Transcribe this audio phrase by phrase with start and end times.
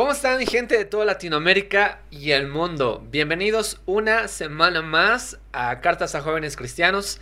[0.00, 3.06] ¿Cómo están mi gente de toda Latinoamérica y el mundo?
[3.10, 7.20] Bienvenidos una semana más a Cartas a Jóvenes Cristianos.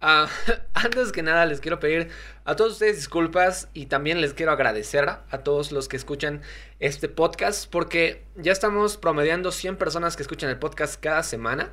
[0.00, 0.28] Ah,
[0.74, 2.08] antes que nada les quiero pedir
[2.44, 6.40] a todos ustedes disculpas y también les quiero agradecer a todos los que escuchan
[6.78, 11.72] este podcast porque ya estamos promediando 100 personas que escuchan el podcast cada semana.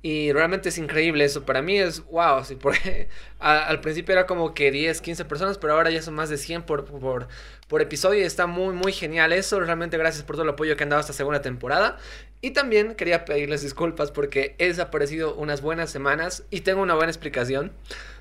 [0.00, 1.44] Y realmente es increíble eso.
[1.44, 2.44] Para mí es wow.
[2.44, 3.08] Sí, porque
[3.40, 6.62] al principio era como que 10, 15 personas, pero ahora ya son más de 100
[6.62, 7.28] por, por,
[7.66, 8.20] por episodio.
[8.20, 9.58] Y está muy, muy genial eso.
[9.58, 11.96] Realmente gracias por todo el apoyo que han dado esta segunda temporada.
[12.40, 17.10] Y también quería pedirles disculpas porque he desaparecido unas buenas semanas y tengo una buena
[17.10, 17.72] explicación.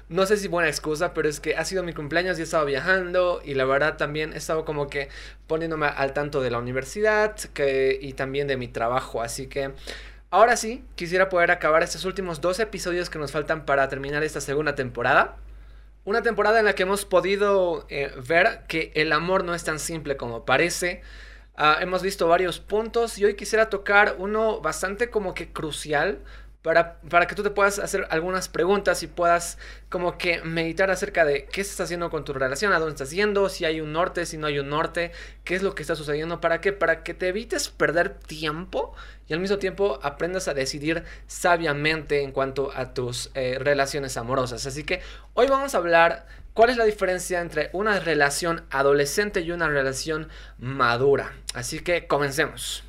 [0.10, 2.66] No sé si buena excusa, pero es que ha sido mi cumpleaños y he estado
[2.66, 5.10] viajando y la verdad también he estado como que
[5.48, 9.22] poniéndome al tanto de la universidad que, y también de mi trabajo.
[9.22, 9.74] Así que
[10.30, 14.42] Ahora sí, quisiera poder acabar estos últimos dos episodios que nos faltan para terminar esta
[14.42, 15.38] segunda temporada.
[16.04, 19.80] Una temporada en la que hemos podido eh, ver que el amor no es tan
[19.80, 21.02] simple como parece.
[21.56, 26.20] Ah, hemos visto varios puntos y hoy quisiera tocar uno bastante como que crucial
[26.74, 31.46] para, que tú te puedas hacer algunas preguntas y puedas como que meditar acerca de
[31.46, 34.38] qué estás haciendo con tu relación, a dónde estás yendo, si hay un norte, si
[34.38, 35.14] no hay un norte,
[35.46, 38.94] qué es lo que está sucediendo, para qué, para que te evites perder tiempo
[39.28, 44.66] y al mismo tiempo aprendas a decidir sabiamente en cuanto a tus eh, relaciones amorosas.
[44.66, 45.02] Así que
[45.36, 50.28] hoy vamos a hablar cuál es la diferencia entre una relación adolescente y una relación
[50.58, 51.34] madura.
[51.54, 52.87] Así que comencemos.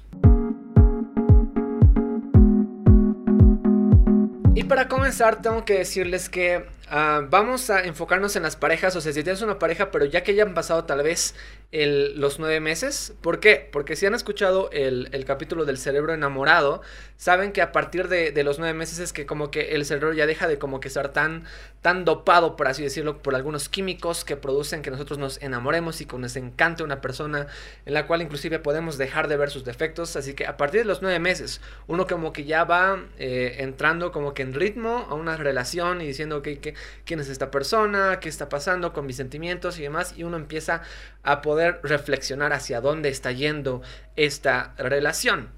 [4.68, 9.12] Para comenzar, tengo que decirles que Ah, vamos a enfocarnos en las parejas, o sea,
[9.12, 11.34] si tienes una pareja, pero ya que hayan pasado tal vez
[11.70, 13.68] los nueve meses, ¿por qué?
[13.70, 16.80] Porque si han escuchado el, capítulo del cerebro enamorado,
[17.18, 20.26] saben que a partir de, los nueve meses es que como que el cerebro ya
[20.26, 21.44] deja de como que estar tan,
[21.82, 26.06] tan dopado, por así decirlo, por algunos químicos que producen que nosotros nos enamoremos y
[26.06, 27.48] que nos encante una persona
[27.84, 30.86] en la cual inclusive podemos dejar de ver sus defectos, así que a partir de
[30.86, 35.14] los nueve meses, uno como que ya va eh, entrando como que en ritmo a
[35.14, 39.16] una relación y diciendo que, que quién es esta persona, qué está pasando con mis
[39.16, 40.82] sentimientos y demás, y uno empieza
[41.22, 43.82] a poder reflexionar hacia dónde está yendo
[44.16, 45.50] esta relación.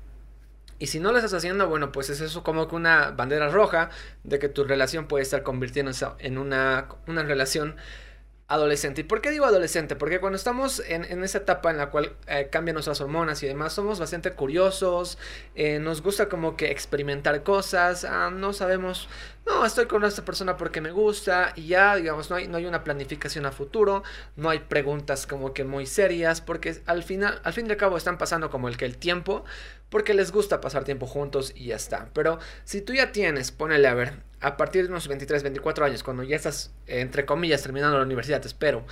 [0.78, 3.90] Y si no lo estás haciendo, bueno, pues es eso como que una bandera roja
[4.24, 7.76] de que tu relación puede estar convirtiéndose en una, una relación
[8.50, 9.02] adolescente.
[9.02, 9.94] ¿Y por qué digo adolescente?
[9.94, 13.72] Porque cuando estamos en, esa etapa en la cual eh, cambian nuestras hormonas y demás,
[13.72, 15.18] somos bastante curiosos,
[15.54, 19.08] eh, nos gusta como que experimentar cosas, ah, no sabemos,
[19.46, 22.66] no, estoy con esta persona porque me gusta y ya, digamos, no hay, no hay
[22.66, 24.02] una planificación a futuro,
[24.34, 27.96] no hay preguntas como que muy serias, porque al final, al fin y al cabo
[27.96, 29.44] están pasando como el que el tiempo,
[29.90, 32.08] porque les gusta pasar tiempo juntos y ya está.
[32.14, 36.02] Pero si tú ya tienes, ponele a ver, a partir de unos 23, 24 años,
[36.02, 38.84] cuando ya estás, entre comillas, terminando la universidad, espero,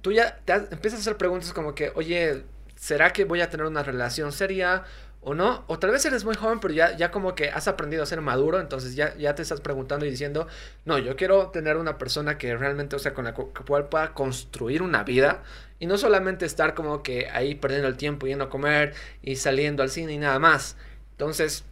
[0.00, 2.44] tú ya te empiezas a hacer preguntas como que, oye,
[2.76, 4.84] ¿será que voy a tener una relación seria?
[5.24, 8.02] o no, o tal vez eres muy joven, pero ya, ya como que has aprendido
[8.02, 10.48] a ser maduro, entonces ya, ya te estás preguntando y diciendo,
[10.84, 14.82] no, yo quiero tener una persona que realmente, o sea, con la cual pueda construir
[14.82, 15.42] una vida
[15.78, 19.84] y no solamente estar como que ahí perdiendo el tiempo, yendo a comer y saliendo
[19.84, 20.76] al cine y nada más.
[21.12, 21.64] Entonces,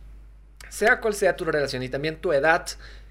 [0.70, 2.66] sea cual sea tu relación y también tu edad,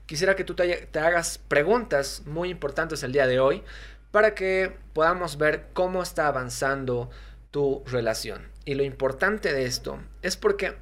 [0.08, 3.64] quisiera que tú te, hagas preguntas muy importantes el día de hoy
[4.10, 7.12] para que podamos ver cómo está avanzando
[7.52, 8.48] tu relación.
[8.66, 10.78] Y lo importante de esto es porque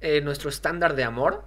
[0.00, 1.44] eh, nuestro estándar de amor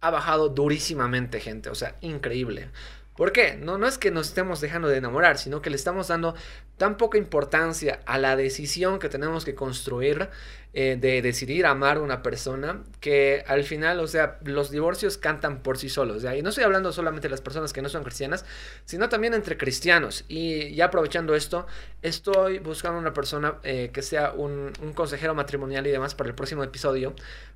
[0.00, 1.68] ha bajado durísimamente, gente.
[1.68, 2.70] O sea, increíble.
[3.16, 3.56] ¿Por qué?
[3.56, 6.34] No, no es que nos estemos dejando de enamorar, sino que le estamos dando
[6.78, 10.30] tan poca importancia a la decisión que tenemos que construir
[10.74, 15.62] eh, de decidir amar a una persona que al final, o sea, los divorcios cantan
[15.62, 16.24] por sí solos.
[16.24, 18.46] Y no estoy hablando solamente de las personas que no son cristianas,
[18.86, 20.24] sino también entre cristianos.
[20.28, 21.66] Y ya aprovechando esto,
[22.00, 26.34] estoy buscando una persona eh, que sea un, un consejero matrimonial y demás para el
[26.34, 27.14] próximo episodio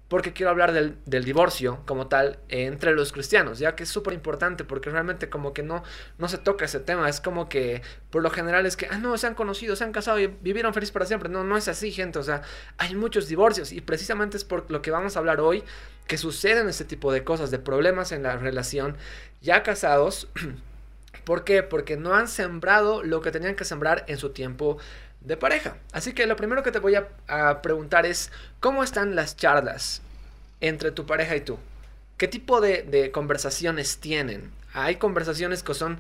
[0.09, 4.65] porque quiero hablar del, divorcio como tal entre los cristianos, ya que es súper importante
[4.65, 5.83] porque realmente como que no,
[6.19, 9.19] no se toca ese tema, es como que por lo general es que, ah, no,
[9.19, 11.91] se han conocido, se han casado y vivieron feliz para siempre, no, no es así
[11.91, 12.43] gente, o sea,
[12.79, 15.65] hay muchos divorcios y precisamente es por lo que vamos a hablar hoy,
[16.07, 18.97] que suceden este tipo de cosas, de problemas en la relación,
[19.41, 20.29] ya casados,
[21.25, 21.65] ¿por qué?
[21.65, 24.79] Porque no han sembrado lo que tenían que sembrar en su tiempo
[25.21, 25.77] de pareja.
[25.93, 28.31] Así que lo primero que te voy a, preguntar es,
[28.61, 30.03] ¿cómo están las charlas
[30.61, 31.59] entre tu pareja y tú?
[32.17, 34.53] ¿Qué tipo de, conversaciones tienen?
[34.73, 35.99] Hay conversaciones que son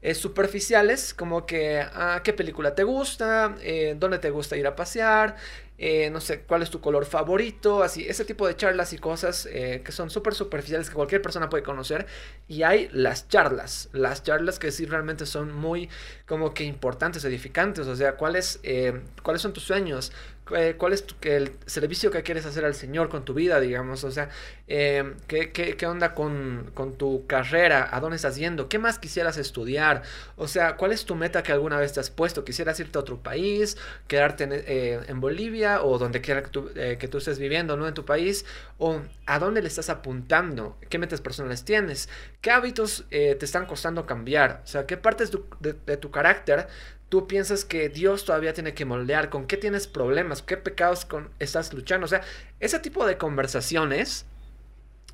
[0.00, 3.56] eh, superficiales, como que, ah, ¿qué película te gusta?
[3.62, 5.36] Eh, ¿Dónde te gusta ir a pasear?
[5.76, 9.46] Eh, no sé, cuál es tu color favorito, así, ese tipo de charlas y cosas
[9.46, 12.06] que son súper superficiales que cualquier persona puede conocer.
[12.48, 15.88] Y hay las charlas, las charlas que sí realmente son muy
[16.28, 20.12] como que importantes, edificantes, o sea, cuáles, eh, cuáles son tus sueños,
[20.56, 24.10] eh, cuál es el servicio que quieres hacer al Señor con tu vida, digamos, o
[24.10, 24.30] sea,
[24.66, 29.36] eh, ¿qué, qué, onda con, con, tu carrera, a dónde estás yendo, qué más quisieras
[29.36, 30.02] estudiar,
[30.36, 33.00] o sea, cuál es tu meta que alguna vez te has puesto, quisieras irte a
[33.00, 33.76] otro país,
[34.06, 37.86] quedarte en, eh, en Bolivia o donde quiera que tú, que tú, estés viviendo, ¿no?
[37.86, 38.44] En tu país,
[38.78, 42.08] o a dónde le estás apuntando, qué metas personales tienes,
[42.40, 45.30] qué hábitos te están costando cambiar, o sea, qué partes
[45.60, 46.66] de, de tu carácter
[47.08, 51.30] tú piensas que Dios todavía tiene que moldear, con qué tienes problemas, qué pecados con,
[51.38, 52.04] estás luchando.
[52.04, 52.22] O sea,
[52.60, 54.26] ese tipo de conversaciones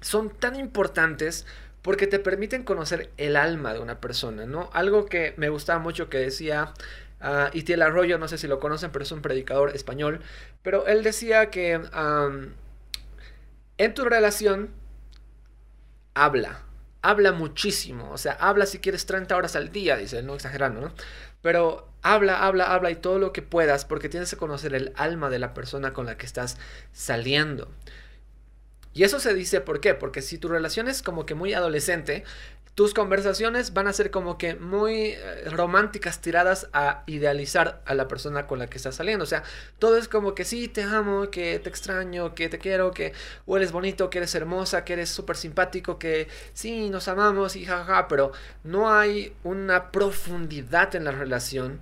[0.01, 1.47] son tan importantes
[1.83, 4.71] porque te permiten conocer el alma de una persona, ¿no?
[4.73, 6.73] Algo que me gustaba mucho que decía
[7.21, 10.21] uh, Itiel Arroyo, no sé si lo conocen, pero es un predicador español,
[10.62, 11.81] pero él decía que
[13.77, 14.71] en tu relación
[16.15, 16.62] habla,
[17.05, 20.95] habla muchísimo, o sea, habla si quieres 30 horas al día, dice, no exagerando, ¿no?
[21.43, 25.29] Pero habla, habla, habla y todo lo que puedas porque tienes que conocer el alma
[25.29, 26.56] de la persona con la que estás
[26.93, 27.71] saliendo.
[28.95, 29.93] Y eso se dice, ¿por qué?
[29.93, 32.25] Porque si tu relación es como que muy adolescente,
[32.75, 38.09] tus conversaciones van a ser como que muy eh, románticas, tiradas a idealizar a la
[38.09, 39.23] persona con la que estás saliendo.
[39.23, 39.44] O sea,
[39.79, 43.12] todo es como que sí, te amo, que te extraño, que te quiero, que
[43.47, 48.09] eres bonito, que eres hermosa, que eres súper simpático, que sí, nos amamos y jajaja,
[48.09, 48.32] pero
[48.65, 51.81] no hay una profundidad en la relación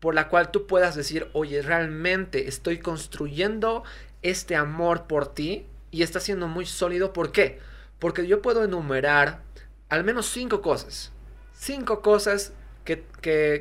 [0.00, 3.82] por la cual tú puedas decir, oye, realmente estoy construyendo
[4.22, 7.12] este amor por ti y está siendo muy sólido.
[7.12, 7.58] ¿Por qué?
[7.98, 9.42] Porque yo puedo enumerar
[9.88, 11.12] al menos cinco cosas.
[11.52, 12.52] Cinco cosas
[12.84, 13.04] que,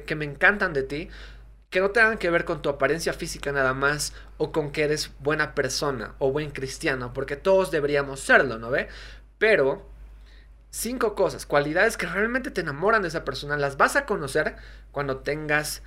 [0.06, 1.10] que, me encantan de ti,
[1.70, 5.12] que no tengan que ver con tu apariencia física nada más o con que eres
[5.20, 8.88] buena persona o buen cristiano, porque todos deberíamos serlo, ¿no ve?
[9.38, 9.90] Pero
[10.70, 14.56] cinco cosas, cualidades que realmente te enamoran de esa persona, las vas a conocer
[14.92, 15.82] cuando tengas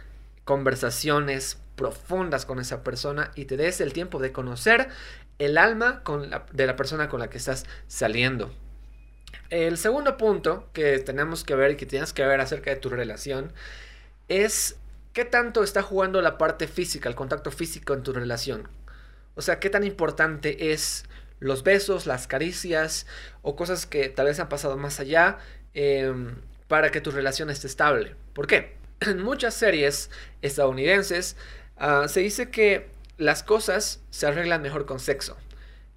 [0.45, 4.89] conversaciones profundas con esa persona y te des el tiempo de conocer
[5.39, 6.03] el alma
[6.53, 8.53] de la persona con la que estás saliendo.
[9.51, 12.89] El segundo punto que tenemos que ver y que tienes que ver acerca de tu
[12.89, 13.53] relación
[14.29, 14.77] es
[15.13, 18.69] qué tanto está jugando la parte física, el contacto físico en tu relación.
[19.35, 21.05] O sea, qué tan importante es
[21.41, 23.07] los besos, las caricias
[23.43, 25.39] o cosas que tal vez han pasado más allá
[25.75, 26.37] em,
[26.69, 28.15] para que tu relación esté estable.
[28.35, 28.77] ¿Por qué?
[29.01, 30.11] En muchas series
[30.43, 31.37] estadounidenses
[31.77, 35.37] ah, se dice que las cosas se arreglan mejor con sexo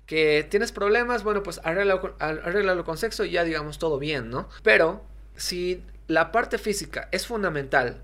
[0.05, 4.49] que tienes problemas, bueno, pues arréglalo, con sexo y ya digamos todo bien, ¿no?
[4.63, 5.03] Pero
[5.35, 8.03] si la parte física es fundamental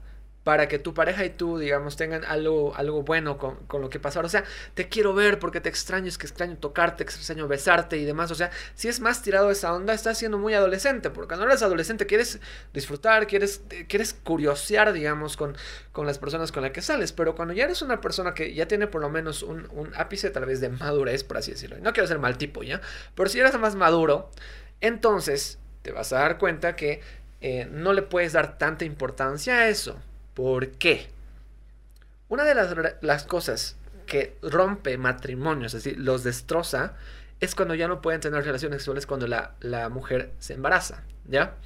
[0.49, 3.99] para que tu pareja y tú, digamos, tengan algo, algo bueno con, con, lo que
[3.99, 4.19] pasó.
[4.21, 4.43] O sea,
[4.73, 8.31] te quiero ver porque te extraño, es que extraño tocarte, extraño besarte y demás.
[8.31, 11.61] O sea, si es más tirado esa onda, estás siendo muy adolescente, porque cuando eres
[11.61, 12.39] adolescente quieres
[12.73, 15.55] disfrutar, quieres, quieres curiosear, digamos, con,
[15.91, 17.11] con las personas con las que sales.
[17.11, 20.31] Pero cuando ya eres una persona que ya tiene por lo menos un, un ápice
[20.31, 21.77] tal vez de madurez, por así decirlo.
[21.79, 22.81] No quiero ser mal tipo, ¿ya?
[23.13, 24.31] Pero si eres más maduro,
[24.81, 27.01] entonces te vas a dar cuenta que
[27.41, 30.01] eh, no le puedes dar tanta importancia a eso.
[30.39, 31.09] ¿Por qué?
[32.29, 32.55] Una de
[33.01, 33.75] las, cosas
[34.05, 36.93] que rompe matrimonios, es decir, los destroza,
[37.41, 41.57] es cuando ya no pueden tener relaciones sexuales cuando la, mujer se embaraza, ¿ya?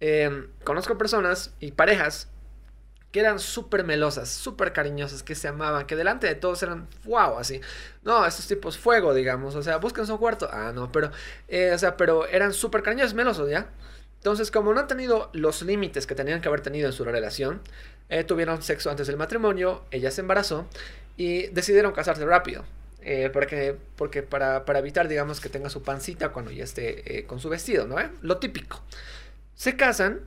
[0.00, 2.28] Em, conozco personas y parejas
[3.12, 7.38] que eran súper melosas, súper cariñosas, que se amaban, que delante de todos eran wow,
[7.38, 7.60] así.
[8.02, 10.48] No, estos tipos fuego, digamos, o sea, buscan su cuarto.
[10.50, 11.12] Ah, no, pero,
[11.46, 13.68] eh, o sea, pero eran súper cariñosos, melosos, ¿ya?
[14.22, 17.60] Entonces, como no han tenido los límites que tenían que haber tenido en su relación,
[18.08, 20.68] eh, tuvieron sexo antes del matrimonio, ella se embarazó
[21.16, 22.64] y decidieron casarse rápido.
[23.00, 27.40] Eh, porque, porque para, evitar, digamos, que tenga su pancita cuando ya esté eh, con
[27.40, 27.96] su vestido, ¿no?
[28.20, 28.80] Lo típico.
[29.56, 30.20] Se casan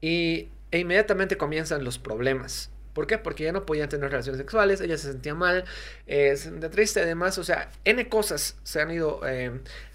[0.00, 2.70] y, e inmediatamente comienzan los problemas.
[2.92, 3.18] ¿Por qué?
[3.18, 5.64] Porque ya no podían tener relaciones sexuales, ella se sentía mal,
[6.06, 9.20] se sentía triste, además, o sea, N cosas se han ido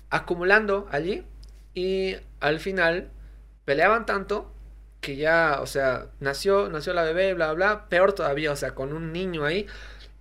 [0.10, 1.24] acumulando allí
[1.74, 3.10] y al final
[3.72, 4.52] peleaban tanto
[5.00, 8.92] que ya, o sea, nació, nació la bebé, bla, bla, peor todavía, o sea, con
[8.92, 9.66] un niño ahí,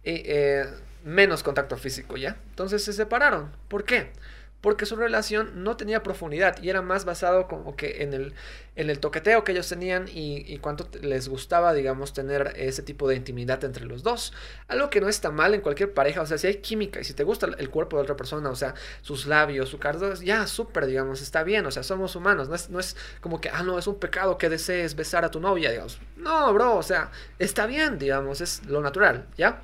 [0.04, 0.66] eh,
[1.02, 2.36] menos contacto físico, ¿ya?
[2.50, 3.50] Entonces se separaron.
[3.66, 4.12] ¿Por qué?
[4.60, 8.34] Porque su relación no tenía profundidad y era más basado como que en el,
[8.76, 13.08] en el toqueteo que ellos tenían y, y, cuánto les gustaba, digamos, tener ese tipo
[13.08, 14.32] de intimidad entre los dos.
[14.68, 17.14] Algo que no está mal en cualquier pareja, o sea, si hay química y si
[17.14, 20.86] te gusta el cuerpo de otra persona, o sea, sus labios, su cardo, ya, súper,
[20.86, 23.78] digamos, está bien, o sea, somos humanos, no es, no es como que, ah, no,
[23.78, 25.98] es un pecado que desees besar a tu novia, digamos.
[26.16, 29.62] No, bro, o sea, está bien, digamos, es lo natural, ¿ya?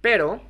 [0.00, 0.42] Pero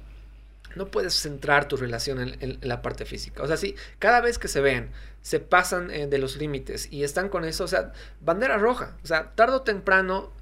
[0.77, 3.43] no puedes centrar tu relación en, la parte física.
[3.43, 4.91] O sea, si cada vez que se ven,
[5.23, 8.97] se pasan eh, de los límites y están con eso, o sea, bandera roja.
[9.03, 10.33] O sea, tarde o temprano,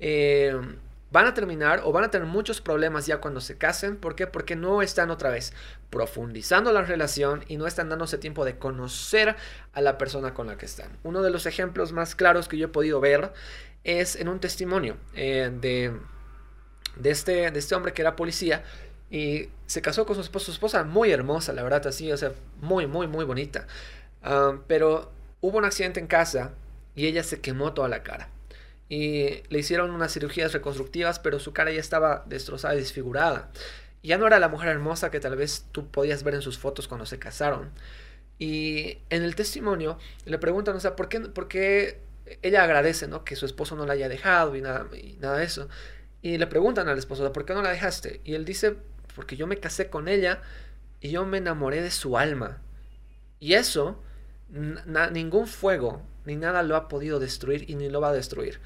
[0.00, 0.54] eh,
[1.10, 3.96] van a terminar o van a tener muchos problemas ya cuando se casen.
[3.96, 4.26] ¿Por qué?
[4.26, 5.52] Porque no están otra vez
[5.90, 9.36] profundizando la relación y no están dándose tiempo de conocer
[9.72, 10.98] a la persona con la que están.
[11.04, 13.32] Uno de los ejemplos más claros que yo he podido ver
[13.84, 15.96] es en un testimonio eh, de,
[16.96, 18.64] de, este, de este hombre que era policía
[19.10, 22.32] y se casó con su esposa, su esposa muy hermosa, la verdad, así, o sea,
[22.60, 23.66] muy, muy, muy bonita.
[24.22, 26.52] Ah, pero hubo un accidente en casa
[26.94, 28.30] y ella se quemó toda la cara
[28.88, 33.50] y le hicieron unas cirugías reconstructivas, pero su cara ya estaba destrozada y desfigurada.
[34.02, 36.86] Ya no era la mujer hermosa que tal vez tú podías ver en sus fotos
[36.86, 37.72] cuando se casaron.
[38.38, 42.00] Y en el testimonio le preguntan, o sea, ¿por qué, por qué
[42.42, 43.24] ella agradece, ¿no?
[43.24, 45.68] Que su esposo no la haya dejado y nada, y nada de eso.
[46.22, 48.20] Y le preguntan al esposo, ¿por qué no la dejaste?
[48.24, 48.76] Y él dice,
[49.16, 50.42] porque yo me casé con ella
[51.00, 52.62] y yo me enamoré de su alma.
[53.40, 54.00] Y eso,
[55.10, 58.60] ningún fuego ni nada lo ha podido destruir y ni lo va a destruir.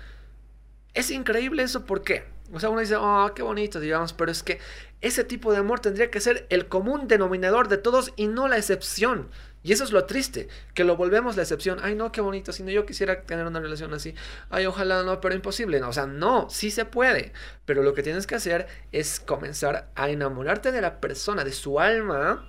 [0.93, 2.25] Es increíble eso, ¿por qué?
[2.53, 4.59] O sea, uno dice, oh, qué bonito, digamos, pero es que
[5.01, 8.57] ese tipo de amor tendría que ser el común denominador de todos y no la
[8.57, 9.29] excepción.
[9.63, 11.79] Y eso es lo triste, que lo volvemos la excepción.
[11.83, 14.15] Ay, no, qué bonito, si no yo quisiera tener una relación así.
[14.49, 15.81] Ay, ojalá no, pero imposible.
[15.81, 17.33] No, o sea, no, sí se puede.
[17.67, 21.79] Pero lo que tienes que hacer es comenzar a enamorarte de la persona, de su
[21.79, 22.49] alma,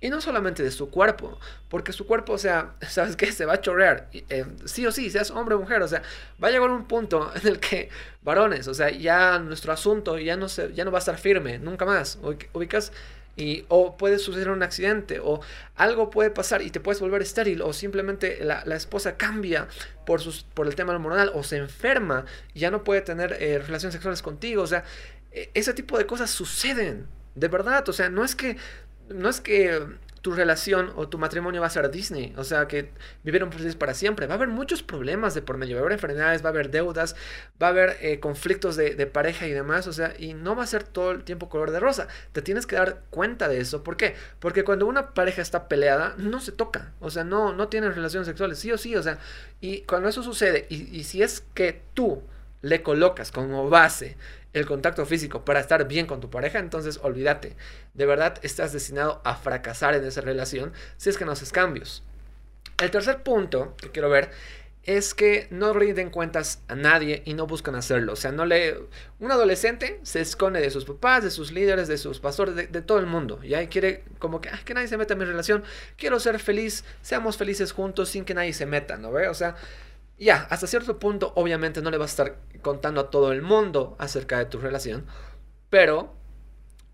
[0.00, 1.38] y no solamente de su cuerpo,
[1.68, 3.32] porque su cuerpo, o sea, ¿sabes qué?
[3.32, 6.02] Se va a chorrear, eh, sí o sí, seas hombre o mujer, o sea,
[6.42, 7.88] va a llegar un punto en el que,
[8.22, 11.58] varones, o sea, ya nuestro asunto ya no, se, ya no va a estar firme,
[11.58, 12.18] nunca más,
[12.52, 12.92] ubicas,
[13.38, 15.40] y, o puede suceder un accidente, o
[15.76, 19.68] algo puede pasar y te puedes volver estéril, o simplemente la, esposa cambia
[20.04, 23.58] por, sus, por el tema hormonal, o se enferma y ya no puede tener eh,
[23.58, 24.84] relaciones sexuales contigo, o sea,
[25.32, 28.56] e, ese tipo de cosas suceden, de verdad, o sea, no es que
[29.08, 29.80] no es que
[30.20, 32.90] tu relación o tu matrimonio va a ser Disney, o sea, que
[33.22, 34.26] vivieron felices para siempre.
[34.26, 36.70] Va a haber muchos problemas de por medio, va a haber enfermedades, va a haber
[36.70, 37.16] deudas,
[37.62, 40.66] va a haber eh, conflictos de, pareja y demás, o sea, y no va a
[40.66, 42.08] ser todo el tiempo color de rosa.
[42.32, 43.82] Te tienes que dar cuenta de eso.
[43.82, 44.14] ¿Por qué?
[44.38, 48.26] Porque cuando una pareja está peleada, no se toca, o sea, no, no tienen relaciones
[48.26, 49.18] sexuales, sí o sí, o sea,
[49.60, 52.22] y cuando eso sucede, y, y si es que tú
[52.60, 54.16] le colocas como base
[54.52, 57.56] el contacto físico para estar bien con tu pareja, entonces olvídate.
[57.94, 62.02] De verdad estás destinado a fracasar en esa relación si es que no haces cambios.
[62.78, 64.30] El tercer punto que quiero ver
[64.88, 68.14] es que no rinden cuentas a nadie y no buscan hacerlo.
[68.14, 68.74] O sea, no le.
[69.18, 72.98] Un adolescente se esconde de sus papás, de sus líderes, de sus pastores, de, todo
[72.98, 73.38] el mundo.
[73.42, 75.62] Y ahí quiere, como que, que nadie se meta en mi relación.
[75.98, 79.28] Quiero ser feliz, seamos felices juntos sin que nadie se meta, ¿no ve?
[79.28, 79.56] O sea,
[80.18, 83.96] ya, hasta cierto punto, obviamente no le vas a estar contando a todo el mundo
[83.98, 85.06] acerca de tu relación,
[85.70, 86.14] pero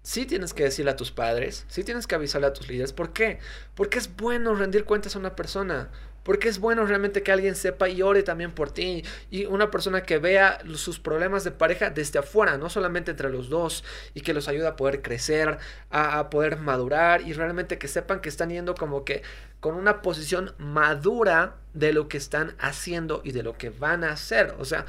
[0.02, 2.92] sí tienes que decirle a tus padres, sí tienes que avisarle a tus líderes.
[2.92, 3.38] ¿Por qué?
[3.74, 5.90] Porque es bueno rendir cuentas a una persona.
[6.24, 9.04] Porque es bueno realmente que alguien sepa y ore también por ti.
[9.30, 13.50] Y una persona que vea sus problemas de pareja desde afuera, no solamente entre los
[13.50, 13.84] dos.
[14.14, 15.58] Y que los ayude a poder crecer,
[15.90, 17.20] a, poder madurar.
[17.20, 19.22] Y realmente que sepan que están yendo como que
[19.60, 24.12] con una posición madura de lo que están haciendo y de lo que van a
[24.12, 24.54] hacer.
[24.58, 24.86] O sea,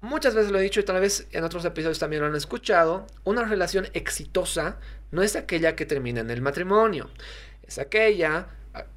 [0.00, 3.06] muchas veces lo he dicho y tal vez en otros episodios también lo han escuchado.
[3.22, 4.78] Una relación exitosa
[5.12, 7.10] no es aquella que termina en el matrimonio.
[7.62, 8.48] Es aquella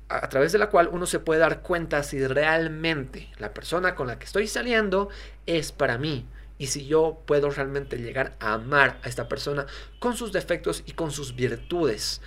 [0.09, 4.07] a, través de la cual uno se puede dar cuenta si realmente la persona con
[4.07, 5.09] la que estoy saliendo
[5.45, 6.27] es para mí.
[6.57, 9.65] Y si yo puedo realmente llegar a amar a esta persona
[9.99, 12.21] con sus defectos y con sus virtudes.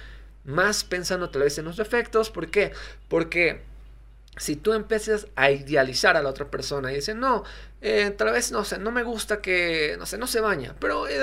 [0.44, 2.30] Más pensando tal vez en los defectos.
[2.30, 2.72] ¿Por qué?
[3.08, 3.62] Porque
[4.36, 7.44] si tú empiezas a idealizar a la otra persona y dices, no,
[7.80, 11.08] eh, tal vez, no sé, no me gusta que, no sé, no se baña, pero
[11.08, 11.18] eh,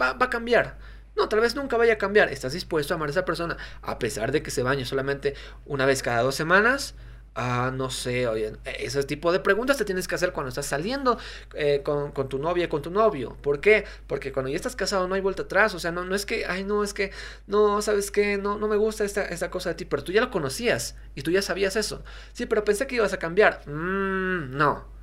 [0.00, 0.78] va, va, a cambiar.
[1.16, 2.30] No, tal vez nunca vaya a cambiar.
[2.30, 5.34] ¿Estás dispuesto a amar a esa persona a pesar de que se bañe solamente
[5.66, 6.94] una vez cada dos semanas?
[7.34, 11.16] Ah, no sé, oye, ese tipo de preguntas te tienes que hacer cuando estás saliendo
[11.54, 13.36] eh, con, con, tu novia, con tu novio.
[13.40, 13.84] ¿Por qué?
[14.08, 15.74] Porque cuando ya estás casado no hay vuelta atrás.
[15.74, 17.12] O sea, no, no es que, ay, no, es que,
[17.46, 18.36] no, ¿sabes qué?
[18.36, 21.22] No, no me gusta esta, esta cosa de ti, pero tú ya lo conocías y
[21.22, 22.02] tú ya sabías eso.
[22.32, 23.62] Sí, pero pensé que ibas a cambiar.
[23.66, 24.99] Mmm, no.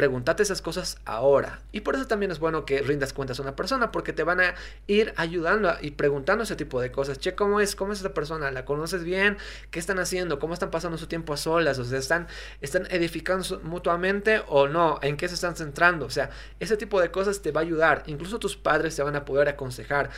[0.00, 1.60] Pregúntate esas cosas ahora.
[1.72, 4.40] Y por eso también es bueno que rindas cuentas a una persona, porque te van
[4.40, 4.54] a
[4.86, 7.18] ir ayudando y preguntando ese tipo de cosas.
[7.18, 7.76] Che, ¿cómo es?
[7.76, 8.50] ¿Cómo es esa persona?
[8.50, 9.36] ¿La conoces bien?
[9.70, 10.38] ¿Qué están haciendo?
[10.38, 11.78] ¿Cómo están pasando su tiempo a solas?
[11.78, 12.28] O sea, ¿están,
[12.62, 14.98] están edificando mutuamente o no?
[15.02, 16.06] ¿En qué se están centrando?
[16.06, 16.30] O sea,
[16.60, 18.02] ese tipo de cosas te va a ayudar.
[18.06, 20.08] Incluso tus padres te van a poder aconsejar.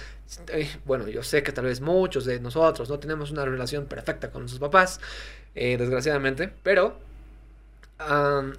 [0.85, 4.43] Bueno, yo sé que tal vez muchos de nosotros no tenemos una relación perfecta con
[4.43, 5.01] nuestros papás,
[5.57, 7.01] eh, desgraciadamente, pero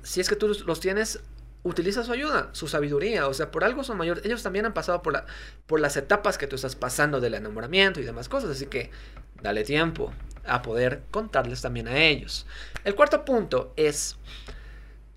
[0.04, 1.20] si es que tú los tienes,
[1.64, 3.28] utiliza su ayuda, su sabiduría.
[3.28, 4.26] O sea, por algo son mayores.
[4.26, 5.26] Ellos también han pasado por, la,
[5.66, 8.52] por las etapas que tú estás pasando del enamoramiento y demás cosas.
[8.52, 8.92] Así que
[9.42, 10.14] dale tiempo
[10.46, 12.46] a poder contarles también a ellos.
[12.84, 14.18] El cuarto punto es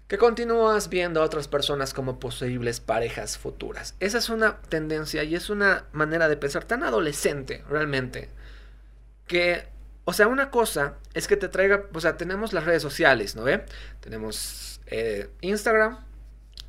[0.08, 3.96] que continúas viendo a otras personas como posibles parejas futuras.
[3.98, 8.30] Esa es una tendencia y es una manera de pensar tan adolescente realmente
[9.26, 9.66] que,
[10.06, 13.42] o sea, una cosa es que te traiga, o sea, tenemos las redes sociales, ¿no
[13.42, 13.66] ve?
[13.98, 15.98] Tenemos eh, Instagram,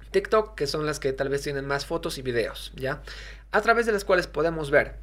[0.09, 3.03] TikTok, que son las que tal vez tienen más fotos y videos, ¿ya?
[3.51, 4.95] A través de las cuales podemos ver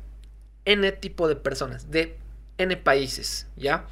[0.65, 2.19] N tipo de personas, de
[2.59, 3.87] N países, ¿ya?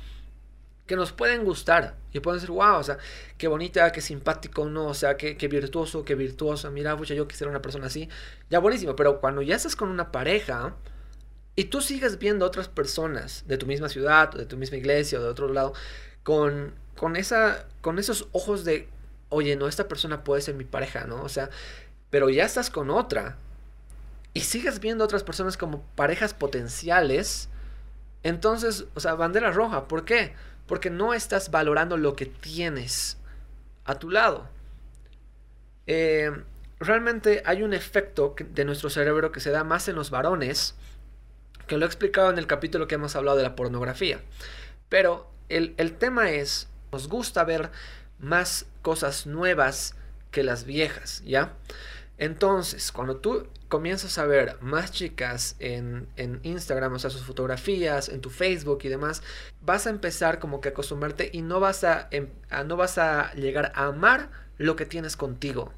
[0.86, 2.98] que nos pueden gustar y pueden decir, wow, o sea,
[3.38, 7.28] qué bonita, qué simpático, no, o sea, qué, qué virtuoso, qué virtuosa, mira, pucha, yo
[7.28, 8.08] quisiera una persona así,
[8.50, 10.74] ya buenísimo, pero cuando ya estás con una pareja
[11.54, 15.18] y tú sigues viendo otras personas de tu misma ciudad, o de tu misma iglesia,
[15.18, 15.74] o de otro lado,
[16.22, 18.88] con, con, esa, con esos ojos de,
[19.28, 21.22] oye, no, esta persona puede ser mi pareja, ¿no?
[21.22, 21.50] O sea,
[22.10, 23.36] pero ya estás con otra
[24.34, 27.48] y sigues viendo otras personas como parejas potenciales,
[28.22, 30.34] entonces, o sea, bandera roja, ¿por qué?
[30.66, 33.18] Porque no estás valorando lo que tienes
[33.84, 34.48] a tu lado.
[35.86, 36.30] Eh,
[36.78, 40.76] realmente hay un efecto de nuestro cerebro que se da más en los varones,
[41.66, 44.20] que lo he explicado en el capítulo que hemos hablado de la pornografía.
[44.88, 47.70] Pero el, el tema es, nos gusta ver
[48.18, 49.94] más cosas nuevas
[50.30, 51.52] que las viejas, ¿ya?
[52.18, 56.08] Entonces, cuando tú comienzas a ver más chicas en,
[56.42, 59.22] Instagram, o sea, sus fotografías, en tu Facebook y demás,
[59.60, 62.28] vas a empezar como que a acostumbrarte y no vas a, em,
[62.66, 65.72] no vas a llegar a amar lo que tienes contigo.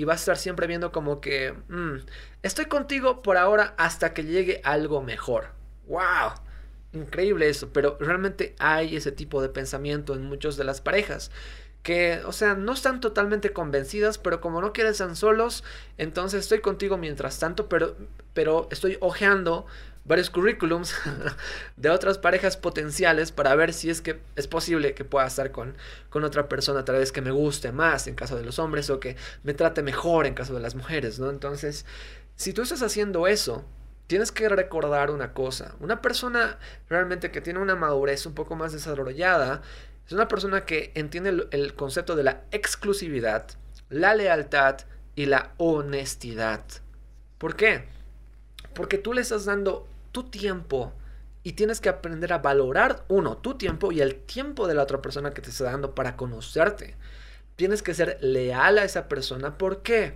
[0.00, 1.96] Y vas a estar siempre viendo como que, mm,
[2.42, 5.48] estoy contigo por ahora hasta que llegue algo mejor.
[5.88, 6.32] ¡Wow!
[6.94, 11.30] Increíble eso, pero realmente hay ese tipo de pensamiento en muchas de las parejas
[11.82, 15.64] que, o sea, no están totalmente convencidas, pero como no quieren estar solos,
[15.98, 17.94] entonces estoy contigo mientras tanto, pero,
[18.32, 19.66] pero estoy ojeando
[20.04, 20.94] varios currículums
[21.76, 25.76] de otras parejas potenciales para ver si es que es posible que pueda estar con,
[26.08, 29.00] con otra persona, tal vez que me guste más en caso de los hombres o
[29.00, 31.30] que me trate mejor en caso de las mujeres, ¿no?
[31.30, 31.86] Entonces,
[32.36, 33.64] si tú estás haciendo eso,
[34.06, 38.72] tienes que recordar una cosa, una persona realmente que tiene una madurez un poco más
[38.72, 39.62] desarrollada,
[40.04, 43.46] es una persona que entiende el, concepto de la exclusividad,
[43.88, 44.78] la lealtad
[45.14, 46.64] y la honestidad.
[47.38, 47.84] ¿Por qué?
[48.74, 50.92] Porque tú le estás dando tu tiempo
[51.42, 55.00] y tienes que aprender a valorar, uno, tu tiempo y el tiempo de la otra
[55.00, 56.96] persona que te está dando para conocerte.
[57.56, 59.56] Tienes que ser leal a esa persona.
[59.56, 60.14] ¿Por qué?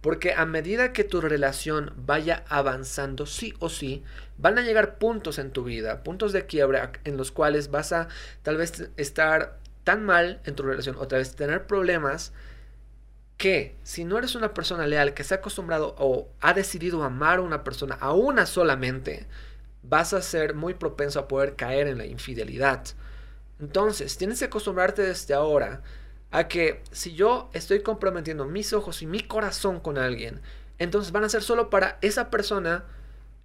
[0.00, 4.02] Porque a medida que tu relación vaya avanzando, sí o sí,
[4.36, 8.08] van a llegar puntos en tu vida, puntos de quiebra en los cuales vas a
[8.42, 12.32] tal vez estar tan mal en tu relación o tal vez tener problemas
[13.42, 17.40] que si no eres una persona leal que se ha acostumbrado o ha decidido amar
[17.40, 19.26] a una persona, a una solamente,
[19.82, 22.84] vas a ser muy propenso a poder caer en la infidelidad.
[23.58, 25.82] Entonces, tienes que acostumbrarte desde ahora
[26.30, 30.40] a que si yo estoy comprometiendo mis ojos y mi corazón con alguien,
[30.78, 32.84] entonces van a ser solo para esa persona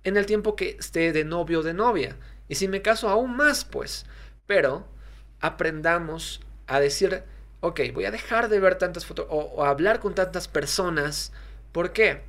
[0.03, 2.17] en el tiempo que esté de novio o de novia.
[2.47, 4.05] Y si me caso aún más, pues.
[4.45, 4.85] Pero
[5.39, 7.23] aprendamos a decir,
[7.61, 11.31] ok, voy a dejar de ver tantas fotos o, hablar con tantas personas.
[11.71, 12.21] ¿Por qué?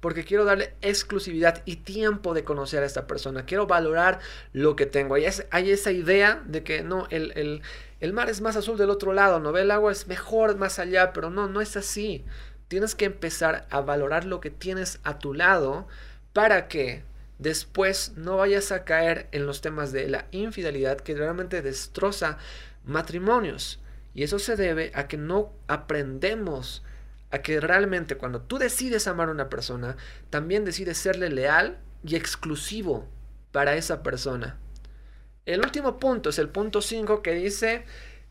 [0.00, 3.46] Porque quiero darle exclusividad y tiempo de conocer a esta persona.
[3.46, 4.20] Quiero valorar
[4.52, 5.14] lo que tengo.
[5.14, 5.24] Hay,
[5.70, 7.62] esa idea de que no, el, el,
[8.00, 9.62] el mar es más azul del otro lado, ¿no ve?
[9.62, 12.24] El agua es mejor más allá, pero no, no es así.
[12.68, 15.88] Tienes que empezar a valorar lo que tienes a tu lado
[16.32, 17.02] para que
[17.38, 22.38] después no vayas a caer en los temas de la infidelidad que realmente destroza
[22.84, 23.80] matrimonios.
[24.16, 26.82] Y eso se debe a que no aprendemos
[27.30, 29.98] a que realmente cuando tú decides amar a una persona,
[30.30, 33.06] también decides serle leal y exclusivo
[33.52, 34.58] para esa persona.
[35.44, 37.84] El último punto es el punto 5 que dice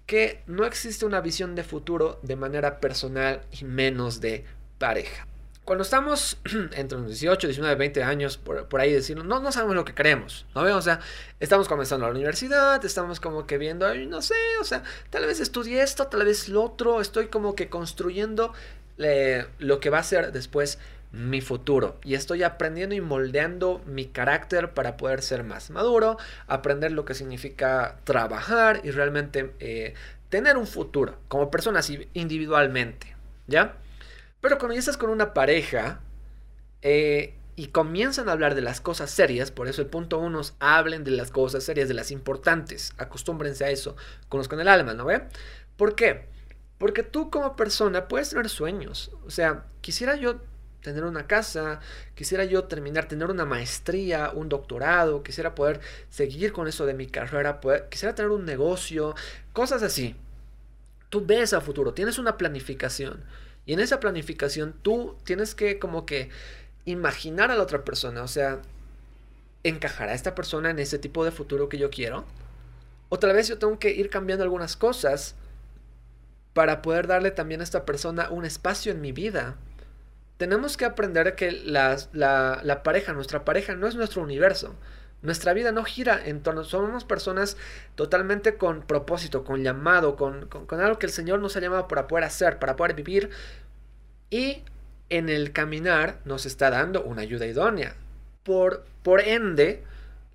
[0.07, 4.43] que no existe una visión de futuro de manera personal y menos de
[4.79, 5.27] pareja.
[5.65, 6.37] Cuando estamos
[6.75, 10.45] entre los 18, 19, 20 años, por, ahí decirlo, no, no sabemos lo que queremos,
[10.53, 10.61] ¿no?
[10.61, 10.99] O sea,
[11.39, 15.81] estamos comenzando la universidad, estamos como que viendo, no sé, o sea, tal vez estudié
[15.81, 18.53] esto, tal vez lo otro, estoy como que construyendo
[19.57, 20.77] lo que va a ser después
[21.11, 26.91] mi futuro y estoy aprendiendo y moldeando mi carácter para poder ser más maduro, aprender
[26.91, 29.95] lo que significa trabajar y realmente eh,
[30.29, 31.81] tener un futuro como persona
[32.13, 33.15] individualmente,
[33.47, 33.75] ¿ya?
[34.45, 36.01] Pero cuando estás con una pareja
[36.83, 40.53] eh, y comienzan a hablar de las cosas serias, por eso el punto uno es
[40.59, 43.95] hablen de las cosas serias, de las importantes, acostúmbrense a eso,
[44.29, 45.23] conozcan el alma, ¿no ve?
[45.77, 46.27] ¿Por qué?
[46.77, 50.35] Porque tú como persona puedes tener sueños, o sea, quisiera yo
[50.83, 51.79] tener una casa,
[52.13, 55.79] quisiera yo terminar, tener una maestría, un doctorado, quisiera poder
[56.11, 59.15] seguir con eso de mi carrera, quisiera tener un negocio,
[59.53, 60.15] cosas así.
[61.09, 63.23] tú ves a futuro, tienes una planificación.
[63.65, 66.29] Y en esa planificación tú tienes que como que
[66.85, 68.61] imaginar a la otra persona, o sea,
[69.63, 72.25] ¿encajará esta persona en ese tipo de futuro que yo quiero?
[73.09, 75.35] O tal vez yo tengo que ir cambiando algunas cosas
[76.53, 79.55] para poder darle también a esta persona un espacio en mi vida.
[80.37, 84.75] Tenemos que aprender que la, la, pareja, nuestra pareja, no es nuestro universo.
[85.21, 87.57] Nuestra vida no gira en torno, somos personas
[87.95, 92.07] totalmente con propósito, con llamado, con, con, algo que el Señor nos ha llamado para
[92.07, 93.29] poder hacer, para poder vivir.
[94.29, 94.63] Y
[95.09, 97.95] en el caminar nos está dando una ayuda idónea.
[98.43, 99.83] Por, por ende,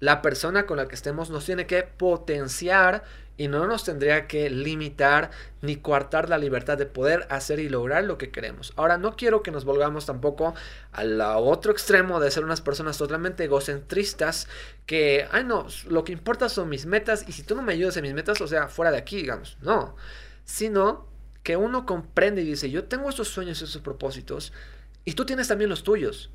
[0.00, 3.04] la persona con la que estemos nos tiene que potenciar
[3.40, 5.30] y no nos tendría que limitar
[5.62, 8.74] ni coartar la libertad de poder hacer y lograr lo que queremos.
[8.76, 10.54] Ahora, no quiero que nos volvamos tampoco
[10.92, 14.46] al otro extremo de ser unas personas totalmente egocentristas
[14.84, 17.96] que, ay no, lo que importa son mis metas y si tú no me ayudas
[17.96, 19.96] en mis metas, o sea, fuera de aquí, digamos, no,
[20.44, 21.08] sino
[21.42, 24.52] que uno comprende y dice, yo tengo estos sueños, estos propósitos
[25.06, 26.28] y tú tienes también los tuyos.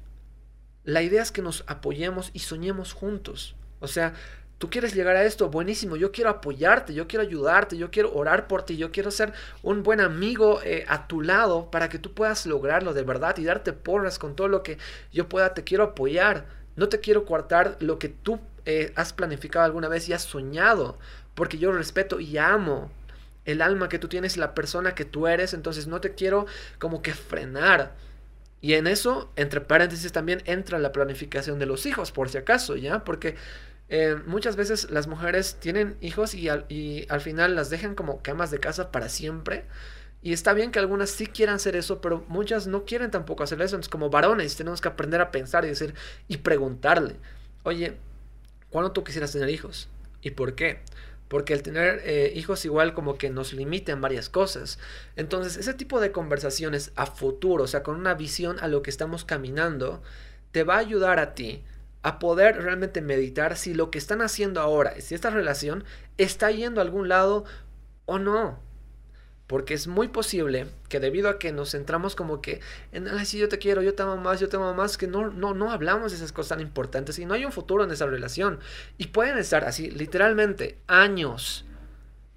[0.85, 3.55] La idea es que nos apoyemos y soñemos juntos.
[3.79, 4.15] O sea,
[4.57, 8.47] tú quieres llegar a esto, buenísimo, yo quiero apoyarte, yo quiero ayudarte, yo quiero orar
[8.47, 12.13] por ti, yo quiero ser un buen amigo eh, a tu lado para que tú
[12.13, 14.77] puedas lograrlo de verdad y darte porras con todo lo que
[15.11, 19.65] yo pueda, te quiero apoyar, no te quiero coartar lo que tú eh, has planificado
[19.65, 20.97] alguna vez y has soñado,
[21.33, 22.91] porque yo respeto y amo
[23.43, 26.47] el alma que tú tienes, la persona que tú eres, entonces no te quiero
[26.79, 27.93] como que frenar.
[28.61, 32.75] Y en eso, entre paréntesis, también entra la planificación de los hijos, por si acaso,
[32.75, 33.03] ¿ya?
[33.03, 33.35] Porque
[33.87, 36.65] eh, muchas veces las mujeres tienen hijos y al,
[37.21, 39.65] final las dejan como camas de casa para siempre.
[40.21, 43.61] Y está bien que algunas sí quieran hacer eso, pero muchas no quieren tampoco hacer
[43.61, 43.75] eso.
[43.75, 45.93] Entonces, como varones, tenemos que aprender a pensar y decir
[46.27, 47.17] y preguntarle,
[47.63, 47.97] oye,
[48.71, 49.87] ¿cuándo tú quisieras tener hijos?
[50.21, 50.79] ¿Y por qué?
[51.27, 54.79] Porque el tener eh, hijos igual como que nos limita en varias cosas.
[55.15, 58.89] Entonces, ese tipo de conversaciones a futuro, o sea, con una visión a lo que
[58.89, 60.01] estamos caminando,
[60.51, 61.63] te va a ayudar a ti
[62.05, 65.83] a poder realmente meditar si lo que están haciendo ahora, si esta relación
[66.19, 67.45] está yendo a algún lado
[68.05, 68.59] o no.
[69.47, 73.49] Porque es muy posible que debido a que nos centramos como que en, ay, yo
[73.49, 76.11] te quiero, yo te amo más, yo te amo más, que no, no, no hablamos
[76.11, 78.59] de esas cosas tan importantes y no hay un futuro en esa relación.
[78.99, 81.65] Y pueden estar así, literalmente, años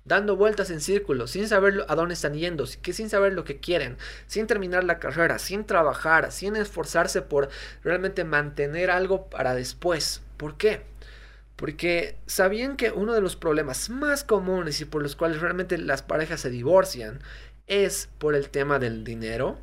[0.08, 3.96] dando vueltas en círculos, sin saber a dónde están yendo, sin saber lo que quieren,
[4.26, 7.48] sin terminar la carrera, sin trabajar, sin esforzarse por
[7.84, 10.22] realmente mantener algo para después.
[10.36, 10.82] ¿Por qué?
[11.56, 16.02] Porque sabían que uno de los problemas más comunes y por los cuales realmente las
[16.02, 17.20] parejas se divorcian
[17.66, 19.58] es por el tema del dinero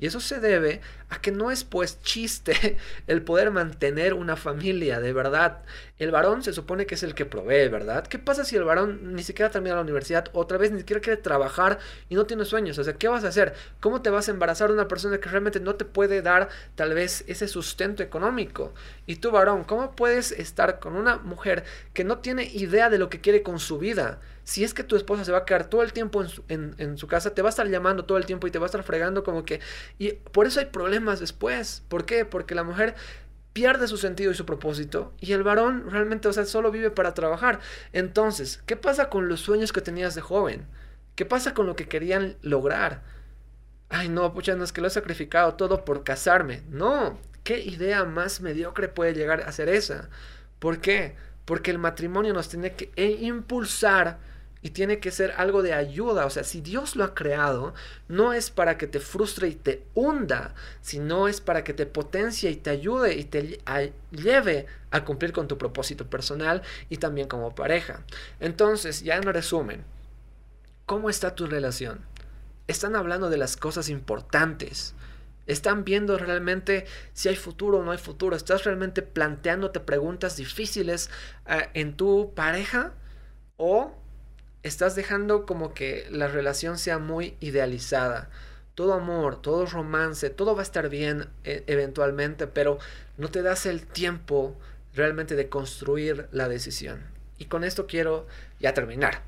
[0.00, 0.80] y eso se debe
[1.10, 5.62] a que no es pues chiste el poder mantener una familia, de verdad.
[5.98, 8.06] El varón se supone que es el que provee, ¿verdad?
[8.06, 11.20] ¿Qué pasa si el varón ni siquiera termina la universidad, otra vez ni siquiera quiere
[11.20, 12.78] trabajar y no tiene sueños?
[12.78, 13.54] O sea, ¿qué vas a hacer?
[13.80, 16.94] ¿Cómo te vas a embarazar de una persona que realmente no te puede dar tal
[16.94, 18.72] vez ese sustento económico?
[19.06, 23.08] Y tú, varón, ¿cómo puedes estar con una mujer que no tiene idea de lo
[23.08, 24.20] que quiere con su vida?
[24.48, 26.96] Si es que tu esposa se va a quedar todo el tiempo en su, en,
[26.96, 28.82] su, casa, te va a estar llamando todo el tiempo y te va a estar
[28.82, 29.60] fregando como que...
[29.98, 31.82] Y por eso hay problemas después.
[31.88, 32.24] ¿Por qué?
[32.24, 32.94] Porque la mujer
[33.52, 37.12] pierde su sentido y su propósito y el varón realmente, o sea, solo vive para
[37.12, 37.60] trabajar.
[37.92, 40.66] Entonces, ¿qué pasa con los sueños que tenías de joven?
[41.14, 43.02] ¿Qué pasa con lo que querían lograr?
[43.90, 46.62] Ay, no, pucha, no es que lo he sacrificado todo por casarme.
[46.70, 50.08] No, ¿qué idea más mediocre puede llegar a ser esa?
[50.58, 51.16] ¿Por qué?
[51.44, 54.26] Porque el matrimonio nos tiene que impulsar
[54.60, 56.26] y tiene que ser algo de ayuda.
[56.26, 57.74] O sea, si Dios lo ha creado,
[58.08, 62.50] no es para que te frustre y te hunda, sino es para que te potencie
[62.50, 63.60] y te ayude y te
[64.10, 68.02] lleve a cumplir con tu propósito personal y también como pareja.
[68.40, 69.84] Entonces, ya en resumen,
[70.86, 72.00] ¿cómo está tu relación?
[72.66, 74.94] Están hablando de las cosas importantes.
[75.46, 78.36] Están viendo realmente si hay futuro o no hay futuro.
[78.36, 81.08] Estás realmente planteándote preguntas difíciles
[81.46, 82.92] eh, en tu pareja
[83.56, 83.96] o
[84.68, 88.30] estás dejando como que la relación sea muy idealizada.
[88.74, 92.78] Todo amor, todo romance, todo va a estar bien e, eventualmente, pero
[93.16, 94.56] no te das el tiempo
[94.94, 97.00] realmente de construir la decisión.
[97.38, 98.26] Y con esto quiero
[98.60, 99.22] ya terminar.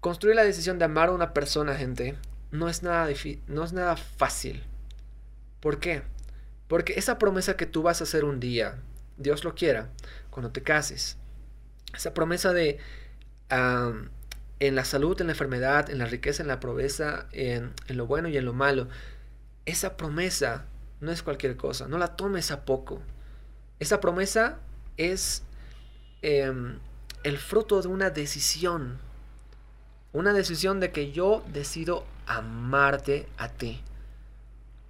[0.00, 2.16] Construir la decisión de amar a una persona, gente,
[2.50, 3.08] no es nada,
[3.46, 4.62] no es nada fácil.
[5.60, 6.02] ¿Por qué?
[6.68, 8.76] Porque esa promesa que tú vas a hacer un día,
[9.16, 9.90] Dios lo quiera,
[10.30, 11.16] cuando te cases,
[11.94, 12.78] esa promesa de
[13.50, 18.28] en la salud, en la enfermedad, en la riqueza, en la pobreza, en, lo bueno
[18.28, 18.88] y en lo malo.
[19.66, 20.66] Esa promesa
[21.00, 23.00] no es cualquier cosa, no la tomes a poco.
[23.78, 24.58] Esa promesa
[24.96, 25.42] es
[26.22, 26.78] em,
[27.22, 28.98] el fruto de una decisión.
[30.12, 33.82] Una decisión de que yo decido amarte a ti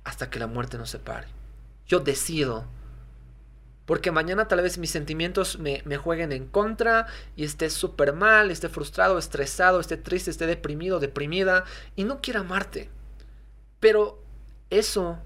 [0.04, 1.26] hasta que la muerte nos separe.
[1.86, 2.64] Yo decido.
[3.88, 8.68] Porque mañana tal vez mis sentimientos me, jueguen en contra y esté súper mal, esté
[8.68, 11.64] frustrado, estresado, esté triste, esté deprimido, deprimida
[11.96, 12.90] y no quiera amarte.
[13.80, 14.22] Pero
[14.68, 15.18] eso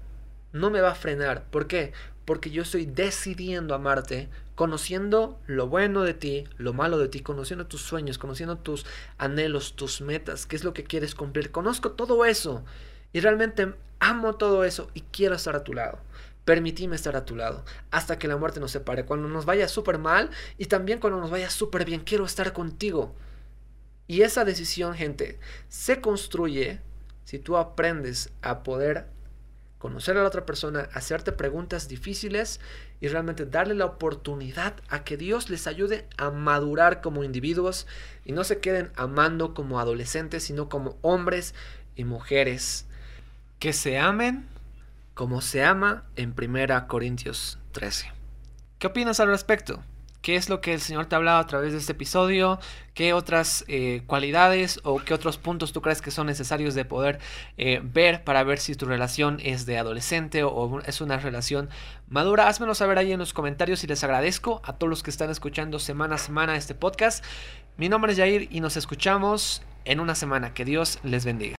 [0.53, 1.43] no me va a frenar.
[1.49, 1.91] ¿Por qué?
[2.23, 7.67] Porque yo estoy decidiendo amarte, conociendo lo bueno de ti, lo malo de ti, conociendo
[7.67, 8.85] tus sueños, conociendo tus
[9.17, 11.51] anhelos, tus metas, qué es lo que quieres cumplir.
[11.51, 12.63] Conozco todo eso
[13.11, 15.99] y realmente amo todo eso y quiero estar a tu lado.
[16.45, 19.05] Permitime estar a tu lado hasta que la muerte nos separe.
[19.05, 23.15] Cuando nos vaya súper mal y también cuando nos vaya súper bien, quiero estar contigo.
[24.07, 26.81] Y esa decisión, gente, se construye
[27.23, 29.07] si tú aprendes a poder
[29.83, 32.61] conocer a la otra persona, hacerte preguntas difíciles
[33.01, 37.85] y realmente darle la oportunidad a que Dios les ayude a madurar como individuos
[38.23, 41.53] y no se queden amando como adolescentes, sino como hombres
[41.97, 42.85] y mujeres
[43.59, 44.47] que se amen
[45.13, 48.11] como se ama en 1 Corintios 13.
[48.79, 49.81] ¿Qué opinas al respecto?
[50.23, 52.57] ¿Qué es lo que el Señor te ha hablado a través de este episodio?
[52.93, 57.19] ¿Qué otras eh, cualidades o qué otros puntos tú crees que son necesarios de poder
[57.57, 61.69] eh, ver para ver si tu relación es de adolescente o es una relación
[62.07, 62.47] madura?
[62.47, 65.77] Házmelo saber ahí en los comentarios y les agradezco a todos los que están escuchando
[65.77, 67.21] semana a semana este podcast.
[67.75, 70.53] Mi nombre es Jair y nos escuchamos en una semana.
[70.53, 71.51] Que Dios les bendiga.